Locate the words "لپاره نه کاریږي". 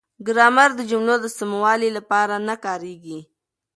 1.97-3.19